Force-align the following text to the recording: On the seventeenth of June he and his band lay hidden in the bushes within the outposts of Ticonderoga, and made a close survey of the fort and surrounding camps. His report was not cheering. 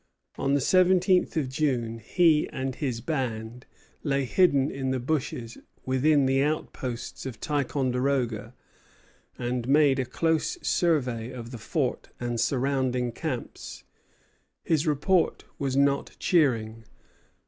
On 0.35 0.55
the 0.55 0.61
seventeenth 0.61 1.37
of 1.37 1.47
June 1.47 1.99
he 1.99 2.49
and 2.49 2.73
his 2.73 3.01
band 3.01 3.67
lay 4.01 4.25
hidden 4.25 4.71
in 4.71 4.89
the 4.89 4.99
bushes 4.99 5.59
within 5.85 6.25
the 6.25 6.41
outposts 6.41 7.27
of 7.27 7.39
Ticonderoga, 7.39 8.55
and 9.37 9.67
made 9.67 9.99
a 9.99 10.05
close 10.05 10.57
survey 10.67 11.29
of 11.31 11.51
the 11.51 11.59
fort 11.59 12.09
and 12.19 12.39
surrounding 12.39 13.11
camps. 13.11 13.83
His 14.63 14.87
report 14.87 15.43
was 15.59 15.77
not 15.77 16.15
cheering. 16.17 16.83